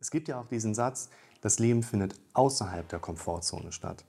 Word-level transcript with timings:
Es 0.00 0.10
gibt 0.10 0.28
ja 0.28 0.40
auch 0.40 0.46
diesen 0.46 0.74
Satz, 0.74 1.08
das 1.40 1.58
Leben 1.58 1.82
findet 1.82 2.14
außerhalb 2.34 2.88
der 2.88 3.00
Komfortzone 3.00 3.72
statt. 3.72 4.04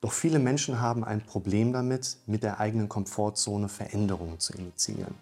Doch 0.00 0.12
viele 0.12 0.38
Menschen 0.38 0.80
haben 0.80 1.02
ein 1.04 1.24
Problem 1.24 1.72
damit, 1.72 2.18
mit 2.26 2.42
der 2.42 2.60
eigenen 2.60 2.88
Komfortzone 2.88 3.68
Veränderungen 3.68 4.38
zu 4.38 4.52
initiieren. 4.52 5.14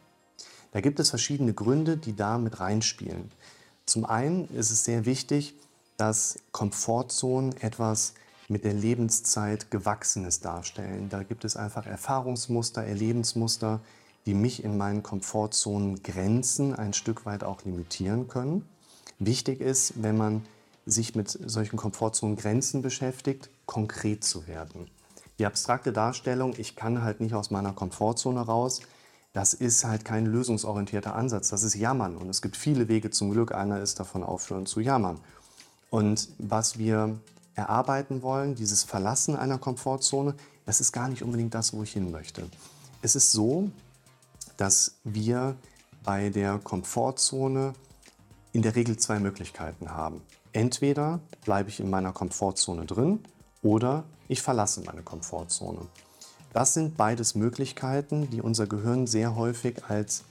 Da 0.72 0.80
gibt 0.80 1.00
es 1.00 1.10
verschiedene 1.10 1.54
Gründe, 1.54 1.96
die 1.96 2.16
da 2.16 2.38
mit 2.38 2.60
reinspielen. 2.60 3.30
Zum 3.86 4.04
einen 4.04 4.48
ist 4.48 4.70
es 4.70 4.84
sehr 4.84 5.04
wichtig, 5.06 5.54
dass 5.96 6.38
Komfortzonen 6.50 7.56
etwas 7.60 8.14
mit 8.48 8.64
der 8.64 8.74
Lebenszeit 8.74 9.70
Gewachsenes 9.70 10.40
darstellen. 10.40 11.08
Da 11.08 11.22
gibt 11.22 11.44
es 11.44 11.56
einfach 11.56 11.86
Erfahrungsmuster, 11.86 12.82
Erlebensmuster, 12.82 13.80
die 14.26 14.34
mich 14.34 14.64
in 14.64 14.76
meinen 14.76 15.02
Komfortzonen 15.02 16.02
Grenzen 16.02 16.74
ein 16.74 16.92
Stück 16.92 17.24
weit 17.24 17.44
auch 17.44 17.64
limitieren 17.64 18.28
können. 18.28 18.68
Wichtig 19.18 19.60
ist, 19.60 20.02
wenn 20.02 20.16
man 20.16 20.44
sich 20.86 21.14
mit 21.14 21.30
solchen 21.30 21.76
Komfortzonen 21.76 22.36
Grenzen 22.36 22.82
beschäftigt, 22.82 23.50
konkret 23.66 24.24
zu 24.24 24.46
werden. 24.46 24.90
Die 25.38 25.46
abstrakte 25.46 25.92
Darstellung, 25.92 26.54
ich 26.58 26.76
kann 26.76 27.02
halt 27.02 27.20
nicht 27.20 27.34
aus 27.34 27.50
meiner 27.50 27.72
Komfortzone 27.72 28.40
raus, 28.40 28.80
das 29.32 29.54
ist 29.54 29.84
halt 29.84 30.04
kein 30.04 30.26
lösungsorientierter 30.26 31.14
Ansatz. 31.14 31.48
Das 31.48 31.62
ist 31.62 31.74
Jammern. 31.74 32.16
Und 32.16 32.28
es 32.28 32.42
gibt 32.42 32.56
viele 32.56 32.88
Wege 32.88 33.10
zum 33.10 33.30
Glück. 33.30 33.54
Einer 33.54 33.80
ist 33.80 33.98
davon 33.98 34.22
aufhören 34.22 34.66
zu 34.66 34.80
jammern. 34.80 35.18
Und 35.88 36.28
was 36.38 36.78
wir 36.78 37.18
erarbeiten 37.54 38.22
wollen, 38.22 38.54
dieses 38.54 38.82
Verlassen 38.82 39.36
einer 39.36 39.58
Komfortzone, 39.58 40.34
das 40.66 40.80
ist 40.80 40.92
gar 40.92 41.08
nicht 41.08 41.22
unbedingt 41.22 41.54
das, 41.54 41.72
wo 41.72 41.82
ich 41.82 41.92
hin 41.92 42.10
möchte. 42.10 42.48
Es 43.00 43.16
ist 43.16 43.32
so, 43.32 43.70
dass 44.58 44.96
wir 45.02 45.56
bei 46.04 46.28
der 46.28 46.58
Komfortzone 46.58 47.72
in 48.52 48.62
der 48.62 48.76
Regel 48.76 48.96
zwei 48.96 49.18
Möglichkeiten 49.18 49.90
haben. 49.90 50.22
Entweder 50.52 51.20
bleibe 51.44 51.70
ich 51.70 51.80
in 51.80 51.90
meiner 51.90 52.12
Komfortzone 52.12 52.84
drin 52.84 53.20
oder 53.62 54.04
ich 54.28 54.42
verlasse 54.42 54.82
meine 54.82 55.02
Komfortzone. 55.02 55.86
Das 56.52 56.74
sind 56.74 56.96
beides 56.96 57.34
Möglichkeiten, 57.34 58.28
die 58.30 58.42
unser 58.42 58.66
Gehirn 58.66 59.06
sehr 59.06 59.36
häufig 59.36 59.84
als 59.88 60.24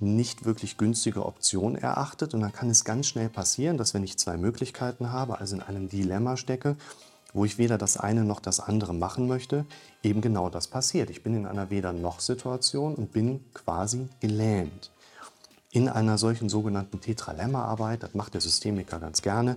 nicht 0.00 0.44
wirklich 0.44 0.78
günstige 0.78 1.24
Option 1.26 1.76
erachtet. 1.76 2.34
Und 2.34 2.40
dann 2.40 2.52
kann 2.52 2.70
es 2.70 2.84
ganz 2.84 3.06
schnell 3.06 3.28
passieren, 3.28 3.76
dass 3.76 3.94
wenn 3.94 4.02
ich 4.02 4.18
zwei 4.18 4.36
Möglichkeiten 4.36 5.12
habe, 5.12 5.38
also 5.38 5.54
in 5.56 5.62
einem 5.62 5.88
Dilemma 5.88 6.36
stecke, 6.36 6.76
wo 7.32 7.44
ich 7.44 7.58
weder 7.58 7.78
das 7.78 7.96
eine 7.96 8.24
noch 8.24 8.40
das 8.40 8.58
andere 8.58 8.94
machen 8.94 9.28
möchte, 9.28 9.64
eben 10.02 10.20
genau 10.20 10.50
das 10.50 10.66
passiert. 10.66 11.10
Ich 11.10 11.22
bin 11.22 11.36
in 11.36 11.46
einer 11.46 11.70
Weder-noch-Situation 11.70 12.96
und 12.96 13.12
bin 13.12 13.44
quasi 13.54 14.08
gelähmt. 14.18 14.90
In 15.72 15.88
einer 15.88 16.18
solchen 16.18 16.48
sogenannten 16.48 17.00
Tetralemma-Arbeit, 17.00 18.02
das 18.02 18.14
macht 18.14 18.34
der 18.34 18.40
Systemiker 18.40 18.98
ganz 18.98 19.22
gerne, 19.22 19.56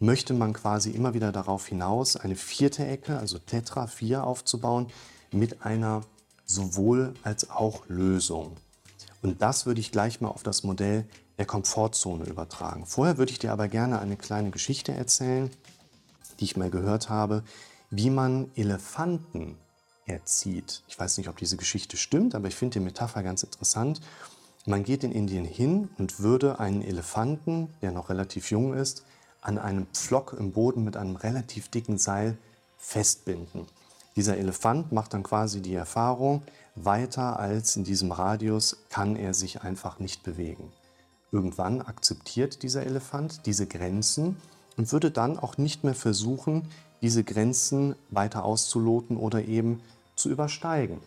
möchte 0.00 0.34
man 0.34 0.52
quasi 0.52 0.90
immer 0.90 1.14
wieder 1.14 1.30
darauf 1.30 1.68
hinaus, 1.68 2.16
eine 2.16 2.34
vierte 2.34 2.84
Ecke, 2.84 3.16
also 3.18 3.38
Tetra 3.38 3.86
4 3.86 4.24
aufzubauen, 4.24 4.88
mit 5.30 5.64
einer 5.64 6.02
sowohl 6.46 7.14
als 7.22 7.48
auch 7.48 7.88
Lösung. 7.88 8.56
Und 9.22 9.40
das 9.40 9.66
würde 9.66 9.80
ich 9.80 9.92
gleich 9.92 10.20
mal 10.20 10.30
auf 10.30 10.42
das 10.42 10.64
Modell 10.64 11.06
der 11.38 11.46
Komfortzone 11.46 12.24
übertragen. 12.24 12.84
Vorher 12.84 13.16
würde 13.16 13.30
ich 13.30 13.38
dir 13.38 13.52
aber 13.52 13.68
gerne 13.68 14.00
eine 14.00 14.16
kleine 14.16 14.50
Geschichte 14.50 14.92
erzählen, 14.92 15.50
die 16.40 16.44
ich 16.44 16.56
mal 16.56 16.70
gehört 16.70 17.08
habe, 17.08 17.44
wie 17.90 18.10
man 18.10 18.50
Elefanten 18.56 19.56
erzieht. 20.06 20.82
Ich 20.88 20.98
weiß 20.98 21.18
nicht, 21.18 21.28
ob 21.28 21.36
diese 21.36 21.56
Geschichte 21.56 21.96
stimmt, 21.96 22.34
aber 22.34 22.48
ich 22.48 22.56
finde 22.56 22.80
die 22.80 22.84
Metapher 22.84 23.22
ganz 23.22 23.44
interessant. 23.44 24.00
Man 24.68 24.82
geht 24.82 25.04
in 25.04 25.12
Indien 25.12 25.44
hin 25.44 25.90
und 25.96 26.18
würde 26.18 26.58
einen 26.58 26.82
Elefanten, 26.82 27.68
der 27.82 27.92
noch 27.92 28.10
relativ 28.10 28.50
jung 28.50 28.74
ist, 28.74 29.04
an 29.40 29.58
einem 29.58 29.86
Pflock 29.92 30.34
im 30.36 30.50
Boden 30.50 30.82
mit 30.82 30.96
einem 30.96 31.14
relativ 31.14 31.68
dicken 31.68 31.98
Seil 31.98 32.36
festbinden. 32.76 33.66
Dieser 34.16 34.38
Elefant 34.38 34.90
macht 34.90 35.14
dann 35.14 35.22
quasi 35.22 35.62
die 35.62 35.74
Erfahrung, 35.74 36.42
weiter 36.74 37.38
als 37.38 37.76
in 37.76 37.84
diesem 37.84 38.10
Radius 38.10 38.78
kann 38.90 39.14
er 39.14 39.34
sich 39.34 39.62
einfach 39.62 40.00
nicht 40.00 40.24
bewegen. 40.24 40.72
Irgendwann 41.30 41.80
akzeptiert 41.80 42.64
dieser 42.64 42.84
Elefant 42.84 43.46
diese 43.46 43.68
Grenzen 43.68 44.36
und 44.76 44.90
würde 44.90 45.12
dann 45.12 45.38
auch 45.38 45.58
nicht 45.58 45.84
mehr 45.84 45.94
versuchen, 45.94 46.68
diese 47.02 47.22
Grenzen 47.22 47.94
weiter 48.10 48.44
auszuloten 48.44 49.16
oder 49.16 49.44
eben 49.44 49.80
zu 50.16 50.28
übersteigen. 50.28 51.00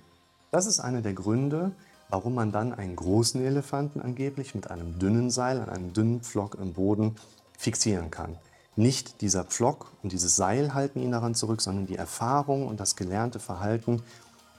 Das 0.49 0.65
ist 0.65 0.79
einer 0.79 1.01
der 1.01 1.13
Gründe, 1.13 1.73
warum 2.09 2.33
man 2.35 2.51
dann 2.51 2.73
einen 2.73 2.95
großen 2.95 3.43
Elefanten 3.43 4.01
angeblich 4.01 4.55
mit 4.55 4.69
einem 4.69 4.99
dünnen 4.99 5.29
Seil 5.29 5.59
an 5.61 5.69
einem 5.69 5.93
dünnen 5.93 6.21
Pflock 6.21 6.55
im 6.55 6.73
Boden 6.73 7.15
fixieren 7.57 8.11
kann. 8.11 8.37
Nicht 8.75 9.21
dieser 9.21 9.43
Pflock 9.43 9.91
und 10.03 10.11
dieses 10.11 10.35
Seil 10.35 10.73
halten 10.73 11.01
ihn 11.01 11.11
daran 11.11 11.35
zurück, 11.35 11.61
sondern 11.61 11.85
die 11.85 11.97
Erfahrung 11.97 12.67
und 12.67 12.79
das 12.79 12.95
gelernte 12.95 13.39
Verhalten. 13.39 14.01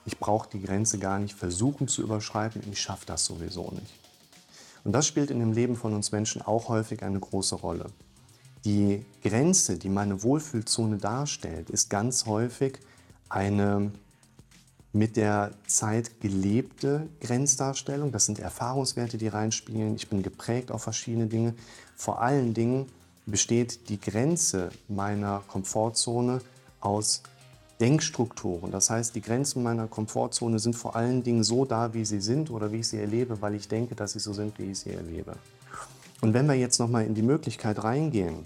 Ich 0.05 0.19
brauche 0.19 0.49
die 0.51 0.63
Grenze 0.63 0.99
gar 0.99 1.19
nicht 1.19 1.35
versuchen 1.35 1.89
zu 1.89 2.03
überschreiten, 2.03 2.63
ich 2.71 2.81
schaffe 2.81 3.07
das 3.07 3.25
sowieso 3.25 3.71
nicht. 3.71 3.95
Und 4.85 4.93
das 4.93 5.07
spielt 5.07 5.31
in 5.31 5.41
dem 5.41 5.53
Leben 5.53 5.77
von 5.77 5.95
uns 5.95 6.13
Menschen 6.13 6.43
auch 6.43 6.69
häufig 6.69 7.03
eine 7.03 7.21
große 7.21 7.55
Rolle. 7.57 7.87
Die 8.65 9.05
Grenze, 9.23 9.79
die 9.79 9.89
meine 9.89 10.23
Wohlfühlzone 10.23 10.99
darstellt, 10.99 11.71
ist 11.71 11.89
ganz 11.89 12.27
häufig 12.27 12.79
eine 13.31 13.91
mit 14.93 15.17
der 15.17 15.53
Zeit 15.67 16.21
gelebte 16.21 17.09
Grenzdarstellung. 17.21 18.13
Das 18.13 18.27
sind 18.27 18.39
Erfahrungswerte, 18.39 19.19
die 19.19 19.29
reinspielen. 19.29 19.95
Ich 19.95 20.09
bin 20.09 20.23
geprägt 20.23 20.73
auf 20.73 20.83
verschiedene 20.83 21.27
Dinge. 21.27 21.55
Vor 21.97 22.21
allen 22.21 22.55
Dingen 22.55 22.87
besteht 23.27 23.89
die 23.89 24.01
Grenze 24.01 24.71
meiner 24.89 25.43
Komfortzone 25.47 26.41
aus 26.81 27.23
Denkstrukturen. 27.81 28.71
Das 28.71 28.91
heißt, 28.91 29.15
die 29.15 29.23
Grenzen 29.23 29.63
meiner 29.63 29.87
Komfortzone 29.87 30.59
sind 30.59 30.77
vor 30.77 30.97
allen 30.97 31.23
Dingen 31.23 31.45
so 31.45 31.65
da, 31.65 31.95
wie 31.95 32.05
sie 32.05 32.21
sind 32.21 32.51
oder 32.51 32.73
wie 32.73 32.81
ich 32.81 32.89
sie 32.89 32.99
erlebe, 32.99 33.41
weil 33.41 33.55
ich 33.55 33.69
denke, 33.69 33.95
dass 33.95 34.13
sie 34.13 34.19
so 34.19 34.33
sind, 34.33 34.59
wie 34.59 34.73
ich 34.73 34.81
sie 34.81 34.91
erlebe. 34.91 35.35
Und 36.21 36.35
wenn 36.35 36.47
wir 36.47 36.55
jetzt 36.55 36.79
nochmal 36.79 37.07
in 37.07 37.15
die 37.15 37.23
Möglichkeit 37.23 37.83
reingehen, 37.83 38.45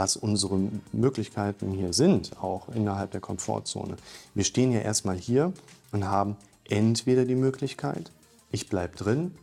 was 0.00 0.16
unsere 0.16 0.58
Möglichkeiten 0.92 1.72
hier 1.72 1.92
sind, 1.92 2.42
auch 2.42 2.70
innerhalb 2.70 3.10
der 3.10 3.20
Komfortzone. 3.20 3.98
Wir 4.34 4.44
stehen 4.44 4.72
ja 4.72 4.80
erstmal 4.80 5.18
hier 5.18 5.52
und 5.92 6.06
haben 6.06 6.38
entweder 6.64 7.26
die 7.26 7.34
Möglichkeit, 7.34 8.10
ich 8.50 8.70
bleibe 8.70 8.96
drin. 8.96 9.34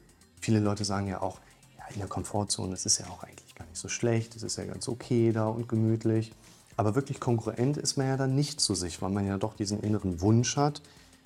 Viele 0.41 0.59
Leute 0.59 0.84
sagen 0.84 1.07
ja 1.09 1.22
auch, 1.22 1.38
ja, 1.78 1.84
in 1.94 2.00
der 2.00 2.07
Komfortzone, 2.07 2.72
das 2.72 2.88
ist 2.88 2.97
ja 2.97 3.06
auch 3.06 3.22
eigentlich 3.22 3.53
gar 3.53 3.66
nicht 3.66 3.78
so 3.78 3.88
schlecht, 3.88 4.35
es 4.35 4.41
ist 4.41 4.57
ja 4.57 4.66
ganz 4.66 4.88
okay 4.88 5.31
da 5.31 5.47
und 5.47 5.69
gemütlich. 5.69 6.31
Aber 6.75 6.95
wirklich 6.95 7.19
konkurrent 7.19 7.78
ist 7.78 7.95
man 7.95 8.07
ja 8.07 8.18
dann 8.18 8.34
nicht 8.34 8.59
zu 8.59 8.74
sich, 8.74 9.00
weil 9.00 9.12
man 9.12 9.28
ja 9.28 9.38
doch 9.38 9.53
diesen 9.53 9.81
inneren 9.81 10.22
Wunsch 10.22 10.57
hat, 10.57 10.81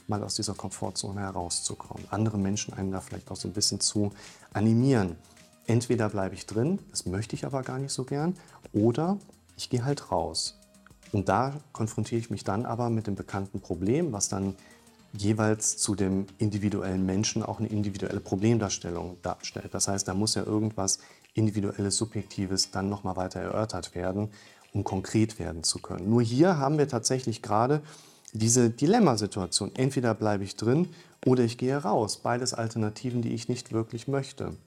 mal 0.08 0.22
aus 0.24 0.36
dieser 0.36 0.56
Komfortzone 0.56 1.22
herauszukommen. 1.22 2.06
Andere 2.10 2.38
Menschen 2.38 2.74
einen 2.74 2.92
da 2.92 3.00
vielleicht 3.00 3.32
auch 3.32 3.38
so 3.38 3.48
ein 3.48 3.54
bisschen 3.54 3.80
zu 3.80 4.12
animieren. 4.52 5.16
Entweder 5.72 6.10
bleibe 6.10 6.36
ich 6.36 6.46
drin, 6.46 6.80
das 6.90 7.06
möchte 7.06 7.34
ich 7.34 7.46
aber 7.46 7.62
gar 7.62 7.80
nicht 7.80 7.94
so 7.94 8.04
gern, 8.04 8.36
oder 8.74 9.18
ich 9.56 9.70
gehe 9.70 9.86
halt 9.86 10.12
raus. 10.12 10.60
Und 11.14 11.30
da 11.30 11.54
konfrontiere 11.72 12.20
ich 12.20 12.30
mich 12.30 12.44
dann 12.44 12.66
aber 12.66 12.90
mit 12.90 13.08
dem 13.08 13.16
bekannten 13.16 13.62
Problem, 13.62 14.12
was 14.12 14.28
dann 14.28 14.58
jeweils 15.14 15.78
zu 15.78 15.96
dem 15.96 16.26
individuellen 16.40 17.06
Menschen 17.06 17.42
auch 17.42 17.60
eine 17.60 17.70
individuelle 17.70 18.20
Problemdarstellung 18.20 19.16
darstellt. 19.22 19.74
Das 19.74 19.88
heißt, 19.88 20.10
da 20.10 20.14
muss 20.14 20.36
ja 20.36 20.44
irgendwas 20.44 21.00
individuelles, 21.36 21.96
subjektives 21.96 22.72
dann 22.72 22.90
nochmal 22.90 23.16
weiter 23.16 23.40
erörtert 23.40 23.96
werden, 23.96 24.30
um 24.74 24.84
konkret 24.84 25.40
werden 25.40 25.64
zu 25.64 25.80
können. 25.80 26.10
Nur 26.10 26.22
hier 26.22 26.58
haben 26.58 26.80
wir 26.80 26.90
tatsächlich 26.90 27.42
gerade 27.42 27.82
diese 28.34 28.70
Dilemmasituation. 28.70 29.72
Entweder 29.76 30.16
bleibe 30.16 30.44
ich 30.44 30.58
drin 30.58 30.90
oder 31.26 31.46
ich 31.46 31.58
gehe 31.58 31.78
raus. 31.78 32.18
Beides 32.18 32.54
Alternativen, 32.54 33.22
die 33.22 33.34
ich 33.34 33.48
nicht 33.48 33.72
wirklich 33.72 34.10
möchte. 34.10 34.58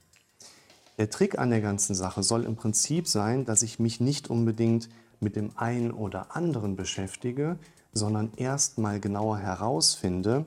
Der 0.98 1.10
Trick 1.10 1.38
an 1.38 1.50
der 1.50 1.60
ganzen 1.60 1.94
Sache 1.94 2.22
soll 2.22 2.44
im 2.44 2.56
Prinzip 2.56 3.08
sein, 3.08 3.44
dass 3.44 3.62
ich 3.62 3.78
mich 3.78 4.00
nicht 4.00 4.30
unbedingt 4.30 4.88
mit 5.20 5.36
dem 5.36 5.50
einen 5.56 5.90
oder 5.90 6.36
anderen 6.36 6.76
beschäftige, 6.76 7.58
sondern 7.92 8.32
erstmal 8.36 9.00
genauer 9.00 9.38
herausfinde, 9.38 10.44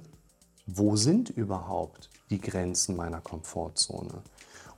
wo 0.66 0.96
sind 0.96 1.30
überhaupt 1.30 2.10
die 2.30 2.40
Grenzen 2.40 2.96
meiner 2.96 3.22
Komfortzone. 3.22 4.22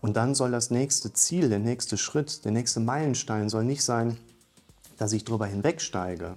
Und 0.02 0.16
dann 0.16 0.34
soll 0.34 0.52
das 0.52 0.72
nächste 0.72 1.14
Ziel, 1.14 1.50
der 1.50 1.60
nächste 1.60 1.98
Schritt, 1.98 2.46
der 2.46 2.52
nächste 2.52 2.80
Meilenstein 2.80 3.50
soll 3.50 3.66
nicht 3.66 3.84
sein, 3.84 4.18
dass 4.98 5.14
ich 5.14 5.24
drüber 5.24 5.46
hinwegsteige, 5.46 6.36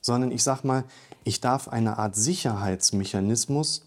sondern 0.00 0.32
ich 0.32 0.42
sage 0.42 0.66
mal, 0.66 0.84
ich 1.24 1.40
darf 1.40 1.68
eine 1.68 1.98
Art 1.98 2.16
Sicherheitsmechanismus 2.16 3.86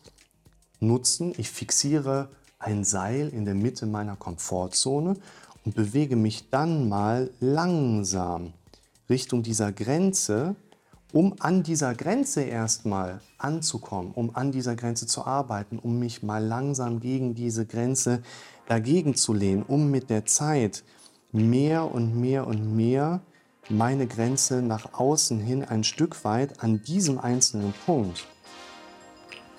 nutzen. 0.79 1.33
Ich 1.37 1.49
fixiere 1.49 2.29
ein 2.65 2.83
Seil 2.83 3.29
in 3.29 3.45
der 3.45 3.55
Mitte 3.55 3.85
meiner 3.85 4.15
Komfortzone 4.15 5.15
und 5.63 5.75
bewege 5.75 6.15
mich 6.15 6.49
dann 6.49 6.89
mal 6.89 7.29
langsam 7.39 8.53
Richtung 9.09 9.43
dieser 9.43 9.71
Grenze, 9.71 10.55
um 11.13 11.35
an 11.39 11.63
dieser 11.63 11.93
Grenze 11.93 12.41
erstmal 12.41 13.21
anzukommen, 13.37 14.11
um 14.13 14.35
an 14.35 14.51
dieser 14.51 14.75
Grenze 14.75 15.05
zu 15.05 15.25
arbeiten, 15.25 15.79
um 15.79 15.99
mich 15.99 16.23
mal 16.23 16.43
langsam 16.43 16.99
gegen 16.99 17.35
diese 17.35 17.65
Grenze 17.65 18.21
dagegen 18.67 19.15
zu 19.15 19.33
lehnen, 19.33 19.63
um 19.63 19.91
mit 19.91 20.09
der 20.09 20.25
Zeit 20.25 20.83
mehr 21.31 21.93
und 21.93 22.19
mehr 22.19 22.47
und 22.47 22.75
mehr 22.75 23.21
meine 23.69 24.07
Grenze 24.07 24.61
nach 24.61 24.93
außen 24.93 25.39
hin 25.39 25.63
ein 25.63 25.83
Stück 25.83 26.23
weit 26.23 26.63
an 26.63 26.81
diesem 26.83 27.19
einzelnen 27.19 27.73
Punkt 27.85 28.27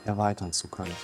erweitern 0.04 0.52
zu 0.52 0.68
können. 0.68 0.94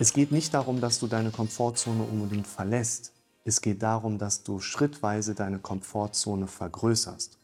Es 0.00 0.12
geht 0.12 0.32
nicht 0.32 0.52
darum, 0.54 0.80
dass 0.80 0.98
du 0.98 1.06
deine 1.06 1.30
Komfortzone 1.30 2.02
unbedingt 2.02 2.48
verlässt. 2.48 3.12
Es 3.44 3.60
geht 3.60 3.82
darum, 3.82 4.18
dass 4.18 4.42
du 4.42 4.58
schrittweise 4.58 5.36
deine 5.36 5.60
Komfortzone 5.60 6.48
vergrößerst. 6.48 7.38